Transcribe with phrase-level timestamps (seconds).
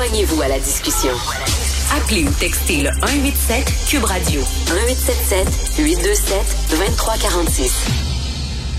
[0.00, 1.12] Joignez-vous à la discussion.
[1.94, 8.09] Appelez ou textez le 187 Cube Radio 1877 827 2346.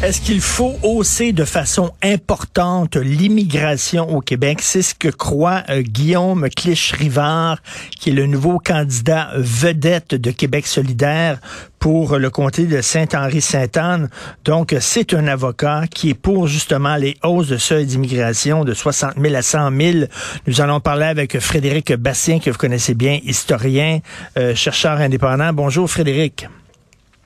[0.03, 4.57] Est-ce qu'il faut hausser de façon importante l'immigration au Québec?
[4.63, 7.59] C'est ce que croit euh, Guillaume Clich-Rivard,
[7.99, 11.37] qui est le nouveau candidat vedette de Québec solidaire
[11.77, 14.09] pour le comté de Saint-Henri-Sainte-Anne.
[14.43, 19.13] Donc, c'est un avocat qui est pour justement les hausses de seuil d'immigration de 60
[19.21, 20.05] 000 à 100 000.
[20.47, 23.99] Nous allons parler avec Frédéric Bastien, que vous connaissez bien, historien,
[24.35, 25.53] euh, chercheur indépendant.
[25.53, 26.47] Bonjour Frédéric.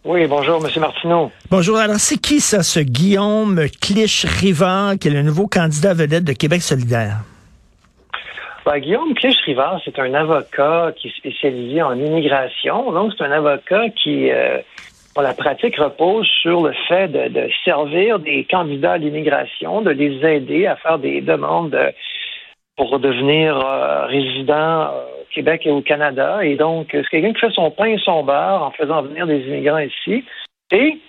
[0.06, 0.70] Oui, bonjour, M.
[0.80, 1.32] Martineau.
[1.50, 1.78] Bonjour.
[1.78, 6.62] Alors, c'est qui ça, ce Guillaume Clich-Rivard, qui est le nouveau candidat vedette de Québec
[6.62, 7.22] solidaire?
[8.68, 12.92] Ben, Guillaume Clich-Rivard, c'est un avocat qui est spécialisé en immigration.
[12.92, 14.60] Donc, c'est un avocat qui, euh,
[15.20, 20.68] la pratique repose sur le fait de, servir des candidats à l'immigration, de les aider
[20.68, 21.76] à faire des demandes
[22.78, 26.44] pour devenir euh, résident euh, Québec et au Canada.
[26.44, 29.42] Et donc, c'est quelqu'un qui fait son pain et son beurre en faisant venir des
[29.42, 30.24] immigrants ici.
[30.72, 31.00] Et,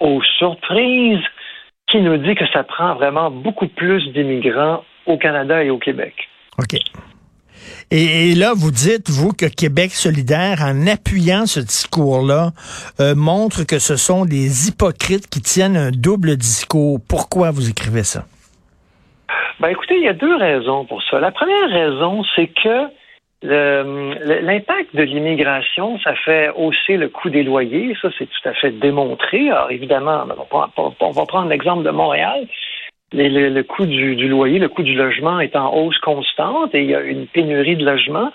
[0.00, 1.24] aux surprises,
[1.90, 6.14] qui nous dit que ça prend vraiment beaucoup plus d'immigrants au Canada et au Québec?
[6.58, 6.78] OK.
[7.90, 12.50] Et, là, vous dites, vous, que Québec solidaire, en appuyant ce discours-là,
[13.00, 16.98] euh, montre que ce sont des hypocrites qui tiennent un double discours.
[17.08, 18.24] Pourquoi vous écrivez ça?
[19.60, 21.18] Ben écoutez, il y a deux raisons pour ça.
[21.18, 22.86] La première raison, c'est que
[23.42, 27.94] l'impact de l'immigration, ça fait hausser le coût des loyers.
[28.02, 29.50] Ça, c'est tout à fait démontré.
[29.50, 32.46] Alors évidemment, on va prendre l'exemple de Montréal.
[33.12, 36.94] Le, coût du, loyer, le coût du logement est en hausse constante et il y
[36.94, 38.30] a une pénurie de logements.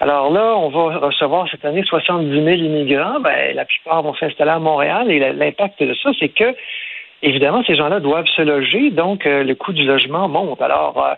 [0.00, 3.20] Alors là, on va recevoir cette année 70 000 immigrants.
[3.20, 6.56] Ben, la plupart vont s'installer à Montréal et l'impact de ça, c'est que
[7.22, 10.60] évidemment, ces gens-là doivent se loger, donc euh, le coût du logement monte.
[10.62, 11.14] Alors, euh,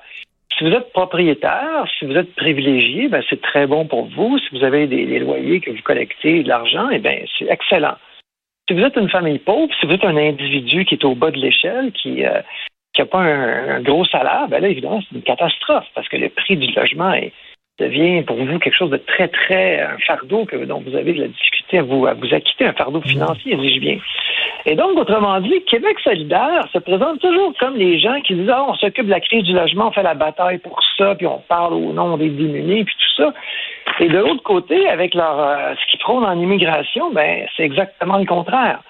[0.57, 4.39] si vous êtes propriétaire, si vous êtes privilégié, ben, c'est très bon pour vous.
[4.39, 7.97] Si vous avez des, loyers que vous collectez, de l'argent, eh bien, c'est excellent.
[8.69, 11.31] Si vous êtes une famille pauvre, si vous êtes un individu qui est au bas
[11.31, 12.41] de l'échelle, qui euh,
[12.99, 16.57] n'a pas un, gros salaire, ben là, évidemment, c'est une catastrophe parce que le prix
[16.57, 17.15] du logement
[17.79, 21.23] devient pour vous quelque chose de très, très un fardeau que, dont vous avez de
[21.23, 23.99] la difficulté à vous, à vous acquitter, un fardeau financier, dis-je bien.
[24.65, 28.65] Et donc, autrement dit, Québec solidaire se présente toujours comme les gens qui disent ah,
[28.69, 31.43] on s'occupe de la crise du logement, on fait la bataille pour ça, puis on
[31.49, 33.35] parle au nom des démunis, puis tout ça.
[33.99, 38.19] Et de l'autre côté, avec leur euh, ce qu'ils prônent en immigration, ben c'est exactement
[38.19, 38.81] le contraire.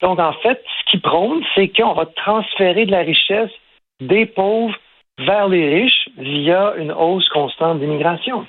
[0.00, 3.50] Donc, en fait, ce qu'ils prônent, c'est qu'on va transférer de la richesse
[4.00, 4.76] des pauvres
[5.18, 8.46] vers les riches via une hausse constante d'immigration.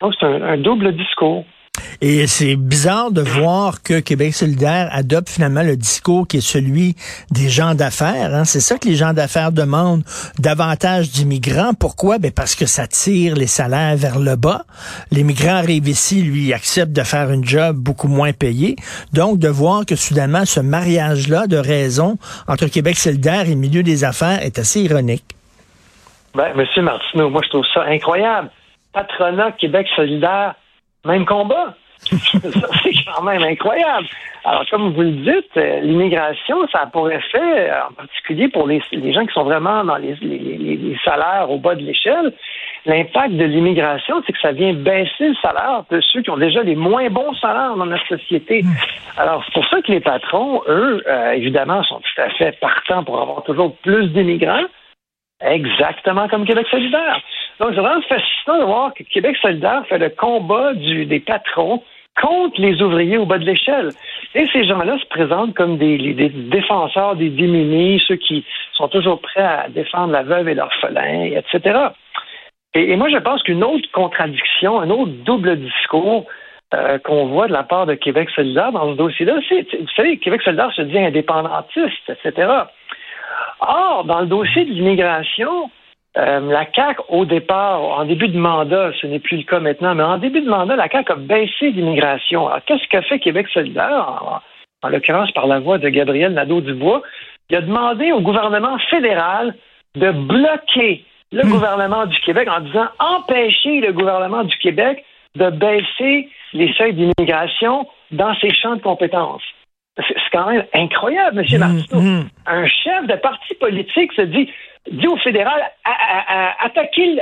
[0.00, 1.44] Donc, c'est un double discours.
[2.00, 6.94] Et c'est bizarre de voir que Québec solidaire adopte finalement le discours qui est celui
[7.30, 8.34] des gens d'affaires.
[8.34, 8.44] Hein.
[8.44, 10.04] C'est ça que les gens d'affaires demandent,
[10.38, 11.74] davantage d'immigrants.
[11.74, 12.18] Pourquoi?
[12.18, 14.62] Ben parce que ça tire les salaires vers le bas.
[15.10, 18.76] Les migrants ici, lui, acceptent de faire une job beaucoup moins payé.
[19.12, 24.04] Donc, de voir que soudainement, ce mariage-là de raison entre Québec solidaire et milieu des
[24.04, 25.24] affaires est assez ironique.
[26.34, 28.50] Ben, Monsieur Martineau, moi, je trouve ça incroyable.
[28.92, 30.54] Patronat Québec solidaire
[31.08, 31.74] même combat.
[32.00, 34.06] c'est quand même incroyable.
[34.44, 38.68] Alors, comme vous le dites, euh, l'immigration, ça a pour effet, euh, en particulier pour
[38.68, 38.80] les,
[39.12, 40.16] gens qui sont vraiment dans les,
[41.04, 42.32] salaires au bas de l'échelle,
[42.86, 46.62] l'impact de l'immigration, c'est que ça vient baisser le salaire de ceux qui ont déjà
[46.62, 48.64] les moins bons salaires dans notre société.
[49.16, 53.02] Alors, c'est pour ça que les patrons, eux, euh, évidemment, sont tout à fait partants
[53.02, 54.66] pour avoir toujours plus d'immigrants,
[55.44, 57.20] exactement comme Québec solidaire.
[57.60, 61.82] Donc, c'est vraiment fascinant de voir que Québec solidaire fait le combat des patrons
[62.20, 63.90] contre les ouvriers au bas de l'échelle.
[64.34, 66.14] Et ces gens-là se présentent comme des,
[66.50, 71.78] défenseurs des démunis, ceux qui sont toujours prêts à défendre la veuve et l'orphelin, etc.
[72.74, 76.26] Et, moi, je pense qu'une autre contradiction, un autre double discours
[76.74, 80.18] euh, qu'on voit de la part de Québec solidaire dans ce dossier-là, c'est, vous savez,
[80.18, 82.50] Québec solidaire se dit indépendantiste, etc.
[83.60, 85.70] Or, dans le dossier de l'immigration,
[86.18, 89.94] euh, la CAQ, au départ, en début de mandat, ce n'est plus le cas maintenant,
[89.94, 92.48] mais en début de mandat, la CAQ a baissé l'immigration.
[92.48, 94.42] Alors, qu'est-ce qu'a fait Québec solidaire,
[94.82, 97.02] en, l'occurrence par la voix de Gabriel Nadeau-Dubois?
[97.50, 99.54] Il a demandé au gouvernement fédéral
[99.94, 101.50] de bloquer le hmm.
[101.50, 105.04] gouvernement du Québec en disant empêcher le gouvernement du Québec
[105.36, 109.42] de baisser les seuils d'immigration dans ses champs de compétences.
[109.96, 111.46] C'est quand même incroyable, M.
[111.46, 112.00] Hmm, Martineau.
[112.00, 112.28] Hmm.
[112.46, 114.48] Un chef de parti politique se dit
[114.90, 115.62] dit au fédéral
[116.60, 117.16] attaquez,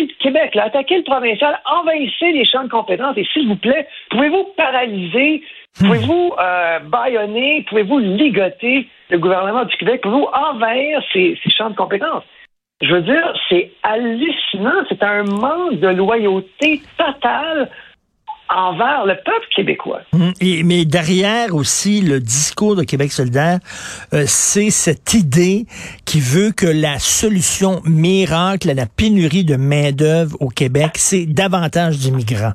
[0.00, 4.44] le Québec, attaquez le provincial, envahissez les champs de compétences et s'il vous plaît, pouvez-vous
[4.56, 5.42] paralyser,
[5.78, 12.24] pouvez-vous euh, baïonner, pouvez-vous ligoter le gouvernement du Québec, pouvez-vous envahir ces, champs de compétences?
[12.82, 14.84] Je veux dire, c'est hallucinant.
[14.88, 17.68] C'est un manque de loyauté totale
[18.54, 20.00] envers le peuple québécois.
[20.40, 23.58] Et, mais derrière aussi le discours de Québec solidaire,
[24.12, 25.66] euh, c'est cette idée
[26.04, 31.98] qui veut que la solution miracle à la pénurie de main-d'œuvre au Québec, c'est davantage
[31.98, 32.54] d'immigrants.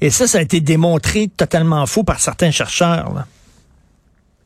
[0.00, 3.14] Et ça, ça a été démontré totalement faux par certains chercheurs.
[3.14, 3.24] Là.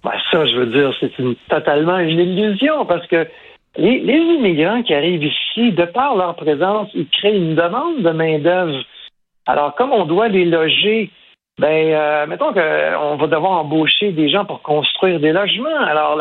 [0.04, 3.26] Ben, ça, je veux dire, c'est une, totalement une illusion parce que
[3.76, 8.10] les, les, immigrants qui arrivent ici, de par leur présence, ils créent une demande de
[8.10, 8.82] main-d'œuvre
[9.46, 11.10] alors, comme on doit les loger,
[11.58, 15.78] ben, euh, mettons qu'on va devoir embaucher des gens pour construire des logements.
[15.81, 16.20] Alors,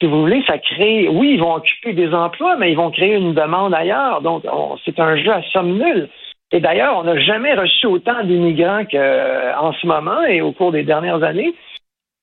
[0.00, 3.16] si vous voulez, ça crée, oui, ils vont occuper des emplois, mais ils vont créer
[3.16, 4.22] une demande ailleurs.
[4.22, 4.44] Donc,
[4.84, 6.08] c'est un jeu à somme nulle.
[6.52, 10.70] Et d'ailleurs, on n'a jamais reçu autant d'immigrants qu'en euh, ce moment et au cours
[10.70, 11.54] des dernières années.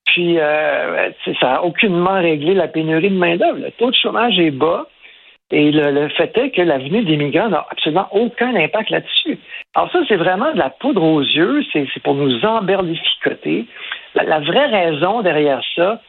[0.06, 1.10] Puis, euh,
[1.40, 3.60] ça n'a aucunement réglé la pénurie de main-d'œuvre.
[3.60, 4.88] Le taux de chômage est bas.
[5.54, 9.38] Et le, fait est que l'avenue des migrants n'a absolument aucun impact là-dessus.
[9.76, 13.68] Alors ça, c'est vraiment de la poudre aux yeux, c'est pour nous emberlificoter.
[14.16, 16.02] La, la vraie raison derrière ça,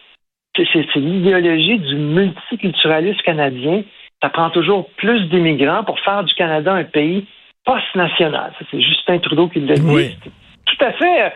[0.56, 3.82] c'est l'idéologie du multiculturalisme canadien.
[4.22, 7.26] Ça prend toujours plus d'immigrants pour faire du Canada un pays
[7.66, 8.52] post-national.
[8.70, 10.16] C'est Justin Trudeau qui le dit.
[10.64, 11.32] Tout à fait.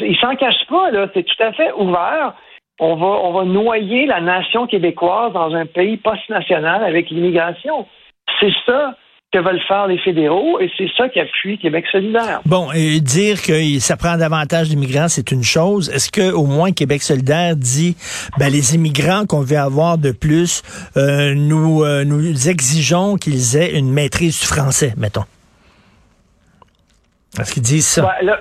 [0.00, 1.08] Il s'en cache pas, là.
[1.14, 2.34] C'est tout à fait ouvert
[2.80, 7.86] on va, on va noyer la nation québécoise dans un pays post-national avec l'immigration.
[8.40, 8.96] C'est ça
[9.32, 12.42] que veulent faire les fédéraux et c'est ça qui appuie Québec solidaire.
[12.44, 15.88] Bon, et dire que ça prend davantage d'immigrants, c'est une chose.
[15.88, 17.96] Est-ce que au moins Québec solidaire dit,
[18.38, 20.62] ben les immigrants qu'on veut avoir de plus,
[20.96, 25.24] euh, nous euh, nous exigeons qu'ils aient une maîtrise du français, mettons?
[27.40, 28.02] Est-ce qu'ils disent ça?
[28.20, 28.36] Ben,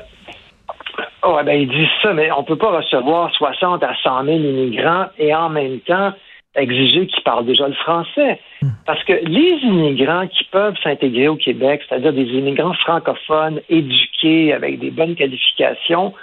[1.24, 5.06] Oh, ben, ils disent ça, mais on peut pas recevoir 60 à 100 000 immigrants
[5.20, 6.14] et en même temps
[6.56, 8.40] exiger qu'ils parlent déjà le français.
[8.86, 14.80] Parce que les immigrants qui peuvent s'intégrer au Québec, c'est-à-dire des immigrants francophones, éduqués, avec
[14.80, 16.14] des bonnes qualifications,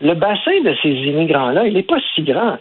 [0.00, 2.58] le bassin de ces immigrants-là, il n'est pas si grand.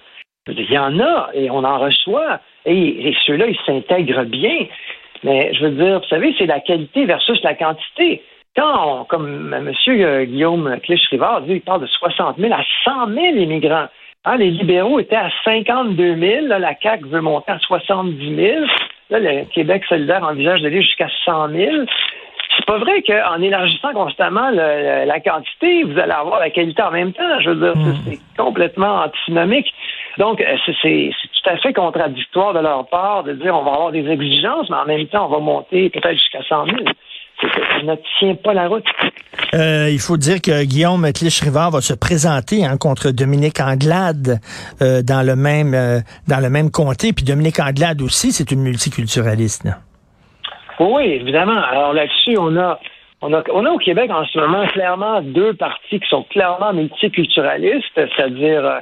[0.47, 2.39] Il y en a et on en reçoit.
[2.65, 4.65] Et ceux-là, ils s'intègrent bien.
[5.23, 8.23] Mais je veux dire, vous savez, c'est la qualité versus la quantité.
[8.55, 9.71] Quand, comme M.
[10.25, 13.87] Guillaume Clich-Rivard dit, il parle de 60 000 à 100 000 immigrants.
[14.25, 16.47] Hein, les libéraux étaient à 52 000.
[16.47, 18.65] Là, la CAQ veut monter à 70 000.
[19.09, 21.71] Là, le Québec solidaire envisage d'aller jusqu'à 100 000.
[22.57, 27.13] C'est pas vrai qu'en élargissant constamment la quantité, vous allez avoir la qualité en même
[27.13, 27.39] temps.
[27.39, 29.73] Je veux dire, c'est complètement antinomique.
[30.17, 31.11] Donc, euh, c'est
[31.41, 34.75] tout à fait contradictoire de leur part de dire on va avoir des exigences, mais
[34.75, 36.91] en même temps, on va monter peut-être jusqu'à 100 000 ça
[37.83, 38.85] ne tient pas la route.
[39.53, 44.39] Euh, il faut dire que Guillaume Clich-Rivard va se présenter hein, contre Dominique Anglade
[44.81, 47.13] euh, dans le même euh, dans le même comté.
[47.13, 49.67] Puis Dominique Anglade aussi, c'est une multiculturaliste.
[50.79, 51.61] Oui, évidemment.
[51.61, 52.79] Alors là-dessus, on a,
[53.21, 56.73] on a on a au Québec en ce moment clairement deux partis qui sont clairement
[56.73, 58.79] multiculturalistes, c'est-à-dire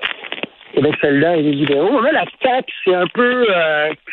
[0.73, 1.99] Québec solidaire et les libéraux.
[2.01, 3.47] Mais la CAQ, c'est un peu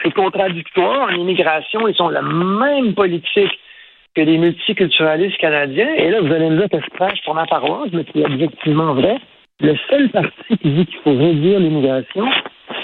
[0.02, 1.08] c'est contradictoire.
[1.10, 3.52] En immigration, ils sont la même politique
[4.16, 5.92] que les multiculturalistes canadiens.
[5.96, 8.94] Et là, vous allez me dire que je prêche pour ma paroisse, mais c'est objectivement
[8.94, 9.18] vrai.
[9.60, 12.24] Le seul parti qui dit qu'il faut réduire l'immigration,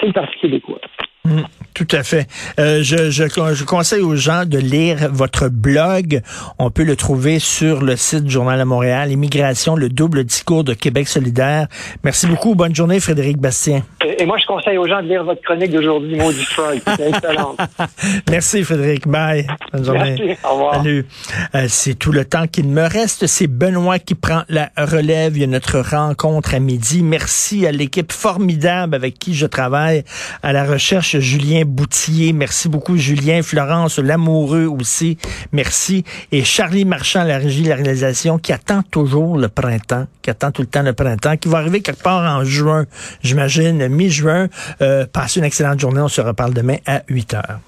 [0.00, 0.80] c'est le Parti québécois.
[1.24, 1.42] Mmh,
[1.74, 2.26] tout à fait.
[2.58, 6.20] Euh, je, je, je, conseille aux gens de lire votre blog.
[6.58, 9.10] On peut le trouver sur le site du Journal à Montréal.
[9.12, 11.68] Immigration, le double discours de Québec solidaire.
[12.04, 12.54] Merci beaucoup.
[12.54, 13.82] Bonne journée, Frédéric Bastien.
[14.04, 16.80] Et, moi, je conseille aux gens de lire votre chronique d'aujourd'hui, Maudit Frog.
[16.96, 17.56] C'est excellent.
[18.30, 19.06] Merci, Frédéric.
[19.06, 19.46] Bye.
[19.72, 20.16] Bonne journée.
[20.18, 20.38] Merci.
[20.44, 20.74] Au revoir.
[20.76, 21.06] Salut.
[21.54, 23.26] Euh, c'est tout le temps qu'il me reste.
[23.26, 25.36] C'est Benoît qui prend la relève.
[25.36, 27.02] Il y a notre rencontre à midi.
[27.02, 30.04] Merci à l'équipe formidable avec qui je travaille
[30.42, 32.32] à la recherche Julien Boutier.
[32.32, 33.42] Merci beaucoup, Julien.
[33.42, 35.18] Florence Lamoureux aussi.
[35.52, 36.04] Merci.
[36.32, 40.50] Et Charlie Marchand, la régie de la réalisation, qui attend toujours le printemps, qui attend
[40.50, 42.84] tout le temps le printemps, qui va arriver quelque part en juin,
[43.22, 44.48] j'imagine, mi-juin.
[44.80, 46.00] Euh, passez une excellente journée.
[46.00, 47.60] On se reparle demain à 8 heures.